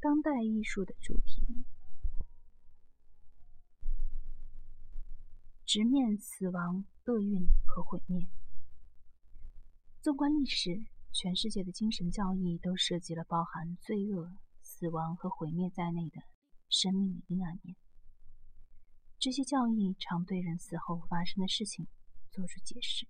[0.00, 1.64] 当代艺术的主题，
[5.66, 8.28] 直面死亡、厄运和毁灭。
[10.00, 16.22] 纵观历史，全世界的精神教义都涉及了包含罪恶、死亡和毁灭在内的
[16.68, 17.74] 生命的阴暗面。
[19.18, 21.88] 这些教义常对人死后发生的事情
[22.30, 23.08] 做出解释，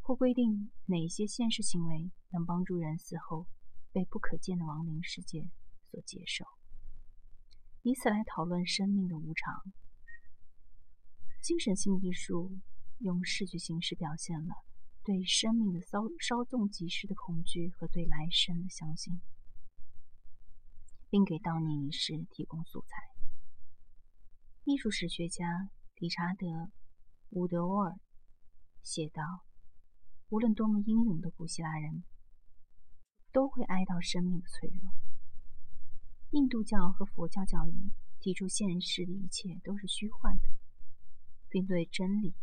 [0.00, 3.46] 或规定哪些现实行为能帮助人死后
[3.92, 5.46] 被不可见的亡灵世界。
[5.94, 6.44] 所接受，
[7.82, 9.62] 以此来讨论生命的无常。
[11.40, 12.58] 精神性艺术
[12.98, 14.56] 用视觉形式表现了
[15.04, 19.20] 对生命的稍稍纵即逝的恐惧和对来生的相信，
[21.10, 22.96] 并给悼念仪式提供素材。
[24.64, 26.46] 艺术史学家理查德·
[27.30, 28.00] 伍德沃尔
[28.82, 29.22] 写道
[30.30, 32.02] ：“无论多么英勇的古希腊人，
[33.30, 34.92] 都会哀悼生命的脆弱。”
[36.34, 40.48] 印度教和佛教教义提出现世的一切都是虚幻的，
[41.48, 42.34] 并对真理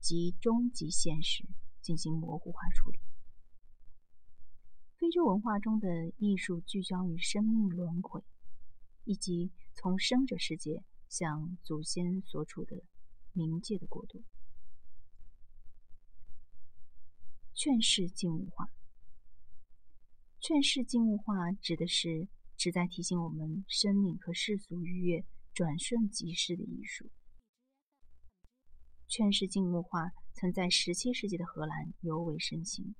[0.00, 1.44] 及终极现实
[1.82, 3.00] 进行模糊化处理。
[4.96, 8.22] 非洲文化中的艺术聚焦于生命轮回，
[9.02, 12.84] 以及从生者世界向祖先所处的
[13.34, 14.22] 冥界的过渡。
[17.54, 18.70] 劝世静物画，
[20.38, 22.28] 劝世静物画指的是。
[22.58, 27.08] 旨在提醒我们生命和世俗愉悦转瞬即逝的艺术。
[29.06, 32.94] 劝世静物画曾在17世纪的荷兰尤为盛行。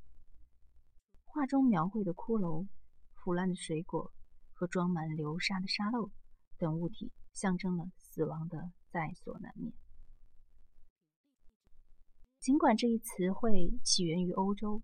[1.25, 2.67] 画中描绘的骷髅、
[3.12, 4.12] 腐烂的水果
[4.53, 6.11] 和装满流沙的沙漏
[6.56, 9.75] 等物体，象征了死亡的在所难免。
[12.39, 14.83] 尽管这一词汇起源于欧洲，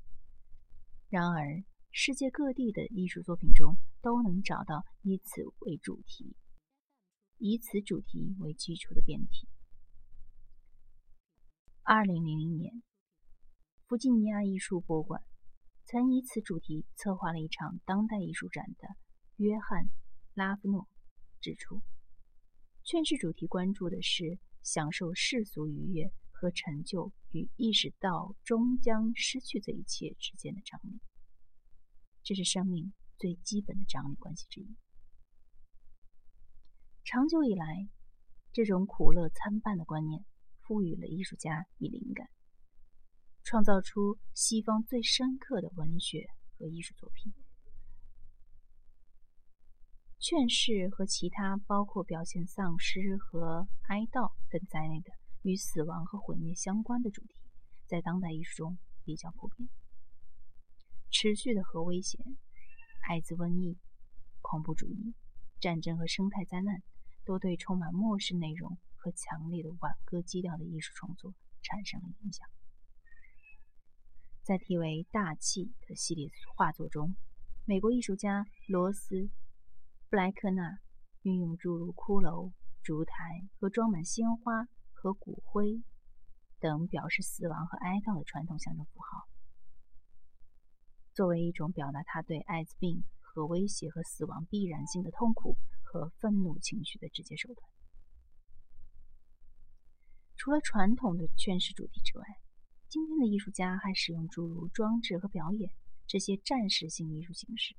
[1.08, 1.62] 然而
[1.94, 3.74] 世界各地的艺术作品中。
[4.04, 6.36] 都能找到以此为主题、
[7.38, 9.48] 以此主题为基础的变体。
[11.82, 12.82] 二零零零年，
[13.86, 15.22] 弗吉尼亚艺术博物馆
[15.86, 18.88] 曾以此主题策划了一场当代艺术展的
[19.36, 19.84] 约翰·
[20.34, 20.86] 拉夫诺
[21.40, 21.80] 指出，
[22.82, 31.00] 劝世主题关注的是享受世俗愉悦和成就与意识到终将失去这一切之间的张力。
[32.24, 32.92] 这是生命。
[33.16, 34.76] 最基本的张力关系之一。
[37.04, 37.88] 长久以来，
[38.52, 40.24] 这种苦乐参半的观念
[40.60, 42.28] 赋予了艺术家以灵感，
[43.44, 46.26] 创造出西方最深刻的文学
[46.58, 47.32] 和艺术作品。
[50.18, 55.12] 劝世和其他包括表现丧失和哀悼等在内的
[55.42, 57.36] 与死亡和毁灭相关的主题，
[57.86, 59.68] 在当代艺术中比较普遍。
[61.14, 62.18] 持续的核威胁。
[63.08, 63.78] 艾滋瘟疫、
[64.42, 65.14] 恐怖主义、
[65.60, 66.82] 战争和生态灾难，
[67.24, 71.32] 都对充满末世内容和强烈的挽歌基调的艺术创作
[71.62, 72.44] 产生了影响。
[74.42, 77.14] 在题为《大气》的系列画作中，
[77.64, 79.14] 美国艺术家罗斯·
[80.10, 80.80] 布莱克纳
[81.22, 82.50] 运用诸如骷髅、
[82.82, 85.80] 烛台和装满鲜花和骨灰
[86.58, 89.28] 等表示死亡和哀悼的传统象征符号。
[91.14, 97.70] 作为一种表达他对艾滋病和威胁和死亡必然性的痛苦和愤怒情绪的直接手段。
[100.36, 102.24] 除了传统的劝世主题之外，
[102.88, 105.70] 今天的艺术家还使用诸如装置和表演
[106.08, 107.76] 这些暂时性艺术形式，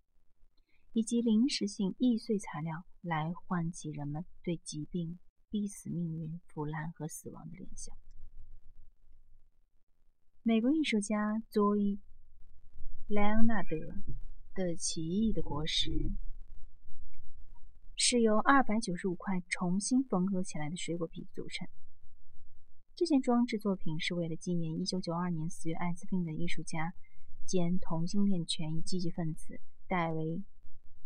[0.94, 5.20] 以及临时性易碎材料来唤起人们对疾病、
[5.50, 7.94] 逼死命运、腐烂和死亡的联想。
[10.42, 12.00] 美国艺术家佐伊。
[13.08, 13.78] 莱昂纳德
[14.56, 15.92] 的奇异的果实
[17.96, 21.68] 是由二百九十五块重新缝合起来的水果皮组成。
[22.96, 26.96] 这件装置作品是为了纪念一九九二年死于艾滋病的艺术家
[27.46, 30.24] 兼同性恋权益积极分子戴维·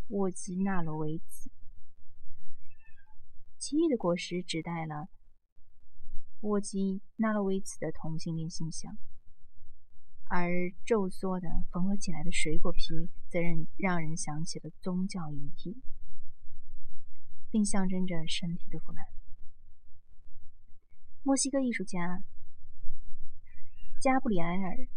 [0.08, 1.52] 沃基纳罗维茨。
[3.58, 5.10] 奇异的果实指代了
[6.44, 8.98] 沃基纳罗维茨的同性恋形象。
[10.32, 10.48] 而
[10.86, 15.82] 皱缩的缝合起来的水果皮，则让让人想起了宗教遗体，
[17.50, 19.04] 并象征着身体的腐烂。
[21.24, 22.22] 墨西哥艺术家
[24.00, 24.76] 加布里埃尔·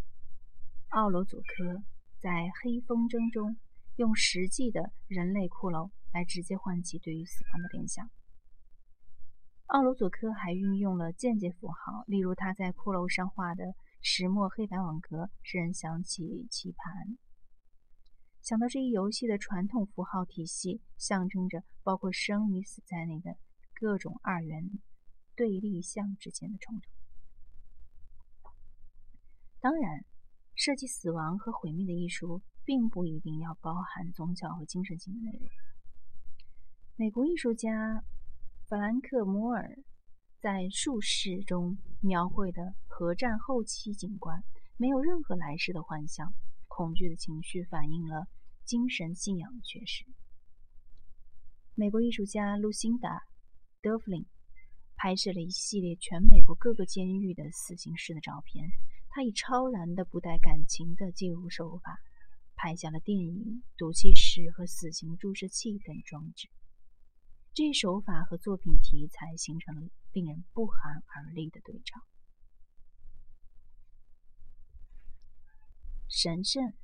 [0.89, 1.83] 奥罗佐科
[2.21, 2.31] 在
[2.63, 3.57] 《黑风筝》中，
[3.97, 8.11] 用实际的人类骷髅来直接唤起对于死亡的联想。
[9.69, 13.75] 奥罗佐科还运用了间接符号，例如他在骷髅上画的。
[14.05, 17.17] 石墨黑白网格使人想起棋盘。
[18.41, 23.37] 想到这一游戏的传统符号体系，象征着包括生与死在内的
[23.73, 24.69] 各种二元
[25.37, 26.91] 对立项之间的冲突。
[29.61, 30.05] 当然，
[30.57, 35.49] 涉及死亡和毁灭的艺术，并不一定要包含宗教和精神性的内容。
[36.97, 38.03] 美国艺术家
[38.67, 39.79] 弗兰克·摩尔
[40.41, 44.45] 在《术士》中描绘的核战后期景观，
[44.77, 46.33] 没有任何来世的幻象。
[46.69, 48.29] 恐惧的情绪反映了
[48.65, 50.05] 精神信仰的缺失。
[51.75, 53.09] 美国艺术家露辛达·
[53.81, 54.25] 德弗林
[54.95, 58.71] 拍摄了一系列全美国各个监狱的死刑室的照片。
[59.09, 61.99] 他以超然的、不带感情的记录手法，
[62.55, 66.49] 拍下了电影、毒气室和死刑注射器等装置。
[67.53, 72.01] 这手法和作品题材形成了令人不寒而栗的对照。
[76.15, 76.75] 神圣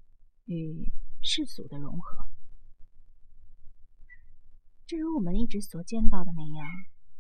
[0.47, 0.91] 与
[1.21, 2.25] 世俗的融合，
[4.87, 6.67] 正如我们一直所见到的那样，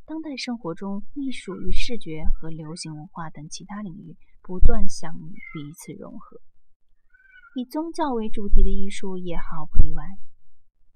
[0.06, 6.40] 当代生活中，艺术与视觉和流行文化等其他领域不断相遇，彼此融合。
[7.54, 10.02] 以宗教为主题的艺术也毫不例外。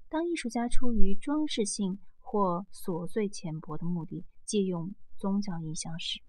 [0.09, 6.23] 当艺术家出于装饰性或琐碎浅薄的目的，借用宗教意象时，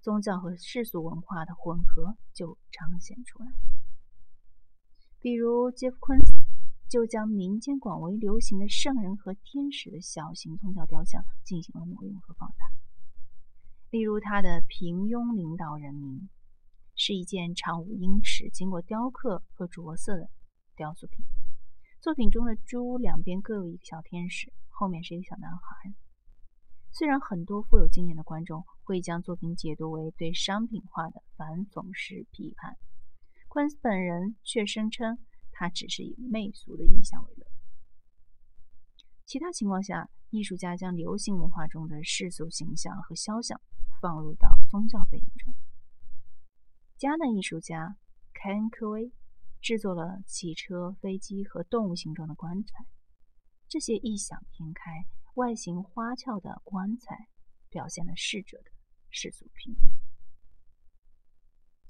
[0.00, 3.52] 宗教和世俗文化的混合就彰显出来。
[5.22, 6.32] 比如，杰夫·昆斯
[6.88, 12.64] 就将民间广为流行的圣人和天使的小型宗教雕像进行了挪用和放大。
[13.90, 16.20] 例如，他的《平庸领导人民》
[16.96, 20.30] 是一件长五英尺、经过雕刻和着色的
[20.74, 21.22] 雕塑品。
[22.00, 25.92] 作品中的猪两边各有一个小天使，后面是一个小男孩。
[26.92, 32.78] 虽然很多富有经验的观众会将作品解读为对商品化的反讽式批判。
[33.50, 35.18] 昆斯本人却声称，
[35.50, 37.44] 他只是以媚俗的意象为乐。
[39.26, 43.60] 其他情况下，艺术家将流行文化中的世俗形象和肖像
[44.00, 45.52] 放入到宗教背景中。
[46.96, 47.96] 迦南艺术家
[48.32, 49.10] 凯恩·科威
[49.60, 52.86] 制作了汽车、飞机和动物形状的棺材，
[53.68, 57.26] 这些异想天开、外形花俏的棺材
[57.68, 58.70] 表现了逝者的
[59.10, 59.90] 世俗品味。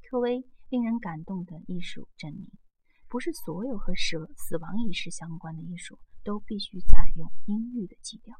[0.09, 0.43] 科威。
[0.71, 2.49] 令人感动的艺术证明，
[3.09, 8.37] 不是所有和死死亡仪式相关的艺术都必须采用阴郁的基调。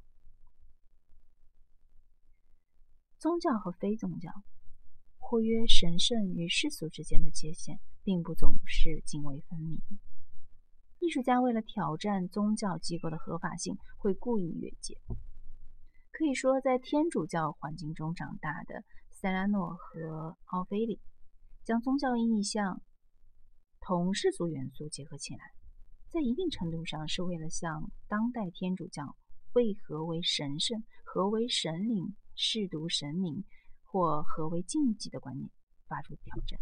[3.19, 4.31] 宗教和非宗教，
[5.19, 9.83] 或曰神圣与世俗之间的界限，并不总是泾渭分明。
[11.01, 14.97] 艺术家为了挑战宗教机构的合法性，会故意越界。
[16.13, 21.01] 可以说，在天主教环境中长大的塞拉诺和奥菲里。
[21.71, 22.83] 将宗教意象
[23.79, 25.41] 同世俗元素结合起来，
[26.09, 29.17] 在一定程度上是为了向当代天主教
[29.53, 33.45] 为何为神圣、何为神灵、舐犊神明
[33.85, 35.49] 或何为禁忌的观念
[35.87, 36.59] 发出挑战。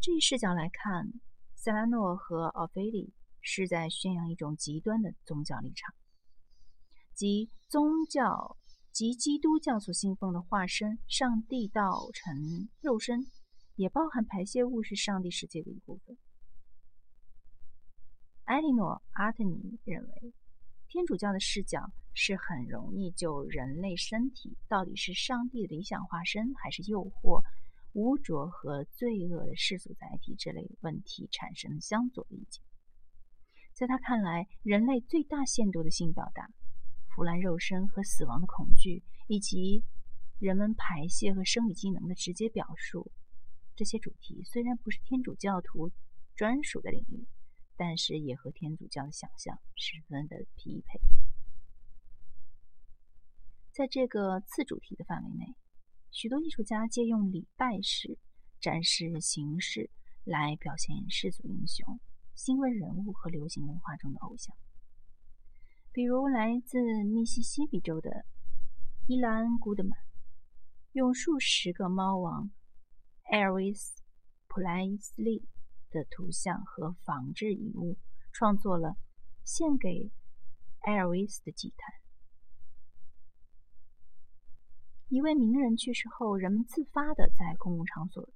[0.00, 1.12] 这一视角来看，
[1.54, 3.12] 塞拉诺和奥菲利
[3.42, 5.94] 是在宣扬一种极端的宗教立场，
[7.12, 8.56] 即宗教
[8.90, 13.26] 及基督教所信奉的化身上帝道成肉身。
[13.76, 16.16] 也包含排泄物是上帝世界的一部分。
[18.44, 20.34] 埃莉诺·阿特尼认为，
[20.88, 27.42] 天主教的视角是很容易就人类身体到底是上帝的理想化身，还是诱惑、
[27.92, 32.62] 污浊和罪恶的世俗载体这类问题产生相左的意见。
[33.72, 36.50] 在他看来，人类最大限度的性表达、
[37.14, 39.82] 腐烂肉身和死亡的恐惧，以及
[40.38, 43.10] 人们排泄和生理机能的直接表述。
[43.74, 45.90] 这些主题虽然不是天主教徒
[46.36, 47.26] 专属的领域，
[47.76, 51.00] 但是也和天主教的想象十分的匹配。
[53.72, 55.54] 在这个次主题的范围内，
[56.10, 58.18] 许多艺术家借用礼拜式
[58.60, 59.88] 展示形式
[60.24, 61.98] 来表现世俗英雄、
[62.34, 64.54] 新闻人物和流行文化中的偶像。
[65.90, 68.26] 比如，来自密西西比州的
[69.06, 69.98] 伊兰·古德曼，
[70.92, 72.50] 用数十个猫王。
[73.30, 73.94] 艾尔维斯·
[74.46, 75.48] 普莱斯利
[75.90, 77.96] 的图像和仿制遗物，
[78.32, 78.96] 创作了
[79.42, 80.10] 献给
[80.80, 81.94] 艾尔维斯的祭坛。
[85.08, 88.28] 一位名人去世后，人们自发的在公共场所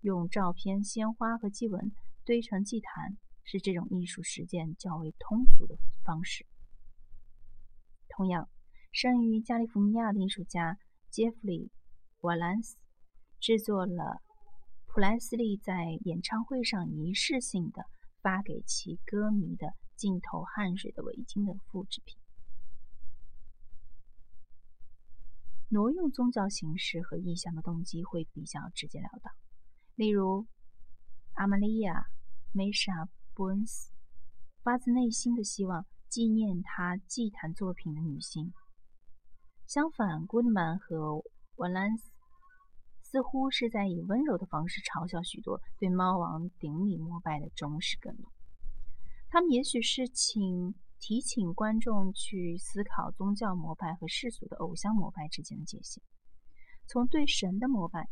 [0.00, 1.92] 用照片、鲜花和祭文
[2.24, 6.46] 堆成祭坛，是这种艺术实践较为通俗的方式。
[8.08, 8.50] 同样，
[8.92, 11.68] 生于加利福尼亚的艺术家杰弗里·
[12.20, 12.76] 瓦兰斯
[13.40, 14.22] 制作了。
[14.94, 17.84] 普莱斯利在演唱会上仪式性的
[18.22, 22.16] 发给其歌迷的浸透汗水的围巾的复制品。
[25.70, 29.34] 挪用宗教形式和意象的动机会比较直截了当，
[29.96, 30.46] 例如，
[31.32, 32.02] 阿玛利亚·
[32.52, 32.92] 梅莎·
[33.34, 33.90] 布恩斯
[34.62, 38.54] 发自内心的希望纪念她祭坛作品的女性。
[39.66, 41.20] 相反，古德曼和
[41.56, 42.12] 瓦兰斯
[43.14, 48.24] 似乎是在以温柔的方式嘲笑许多对猫王顶礼膜拜的忠实歌迷。
[49.28, 50.74] 他们也许是请。
[51.00, 56.00] 提醒观众去思考宗教膜拜和世俗的偶像膜拜之间的界限，
[56.86, 58.08] 从对神的膜拜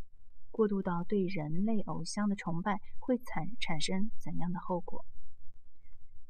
[0.50, 5.06] 过渡到对人类偶像的崇拜会产产生怎样的后果？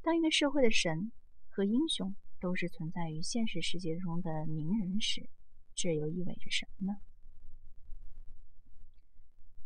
[0.02, 1.10] 当一个社会的神
[1.48, 5.28] 和英雄都是存在于现实世界中的名人时，
[5.74, 6.98] 这又意味着什么呢？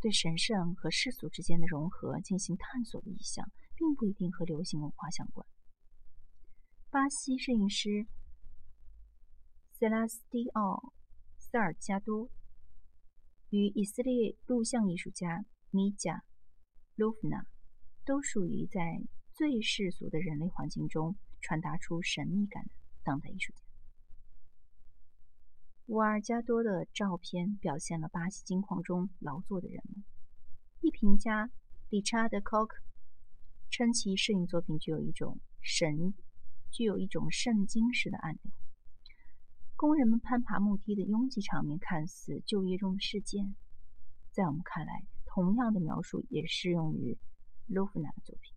[0.01, 5.47] 对神圣和世俗之间的融合进行探索的意向，并不一定和流行文化相关。
[6.91, 8.07] 巴西摄影师
[9.73, 10.61] 塞拉斯蒂奥·
[11.39, 12.31] 塞尔加多
[13.51, 16.15] 与以色列录像艺术家米贾·
[16.95, 17.45] 卢夫纳
[18.05, 18.81] 都属于在
[19.35, 22.71] 最世俗的人类环境中传达出神秘感的
[23.03, 23.66] 当代艺术家。
[25.87, 30.05] 瓦尔加多的照片表现了巴西金矿中劳作的人们。
[30.81, 31.51] 一评家
[31.89, 32.79] 理查德·科克
[33.71, 36.15] 称其摄影作品具有一种神。
[36.73, 38.53] 具有一种圣经式的暗流。
[39.77, 43.55] 工人们攀爬木梯的拥挤场面看似就业中的事件，
[44.33, 47.17] 在我们看来，同样的描述也适用于
[47.67, 48.53] 卢夫纳的作品。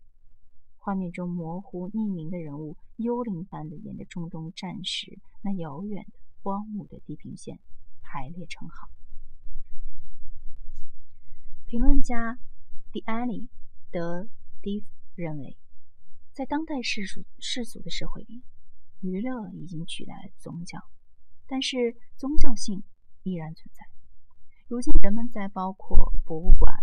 [0.75, 7.59] 画面中模糊匿名的人物，幽灵般的沿着中东战时那遥远的荒芜的地平线
[8.01, 8.89] 排列成行。
[11.65, 12.39] 评论家
[12.91, 13.49] 迪埃里
[13.91, 14.27] 德
[14.61, 14.83] 迪
[15.15, 15.57] 认为。
[16.31, 18.43] 在当代世俗世俗的社会里，
[19.01, 20.79] 娱乐已经取代了宗教，
[21.47, 22.81] 但是宗教性
[23.23, 23.85] 依然存在。
[24.69, 26.73] 如今，人们在包括博物馆、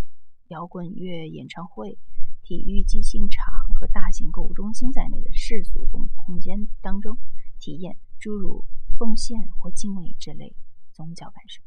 [0.49, 1.99] 摇滚乐演唱会、
[2.43, 7.17] 体育即兴场和大型购物中心在内的世俗公空间当中，
[7.59, 8.63] 体验诸如
[8.99, 10.55] 奉献或敬畏之类
[10.93, 11.63] 宗教感受。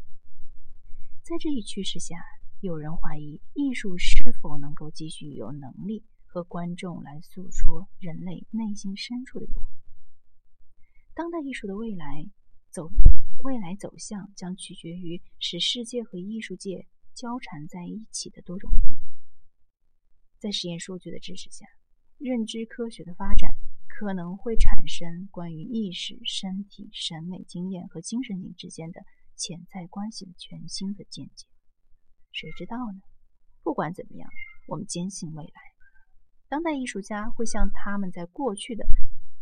[1.23, 2.15] 在这一趋势下，
[2.59, 6.03] 有人怀疑艺术是否能够继续有能力。
[6.31, 9.67] 和观众来诉说人类内心深处的忧虑。
[11.15, 12.29] 当代艺术的未来
[12.69, 12.87] 走
[13.43, 18.71] 未来走向将取决于使世界和艺术界交缠在一起的多种。
[20.37, 21.65] 在实验数据的支持下，
[22.19, 23.55] 认知科学的发展
[23.99, 29.01] 可能会产生关于意识、身体、审美经验和精神性之间的
[29.35, 31.45] 潜在关系的全新的见解。
[32.31, 33.01] 谁知道呢？
[33.61, 34.29] 不管怎么样，
[34.69, 35.61] 我们坚信未来。
[36.47, 38.85] 当代艺术家会像他们在过去的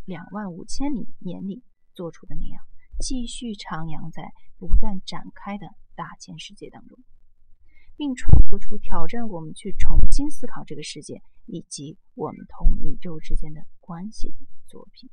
[0.06, 1.62] 两万五千里年里
[1.94, 2.60] 做出的那样，
[3.00, 4.24] 继续徜徉在
[4.58, 6.98] 不断展开的大千世界当中，
[7.98, 14.36] 并创作出挑战我们去重新思考这个世界以及我们同宇宙之间的关系的
[14.68, 15.10] 作品。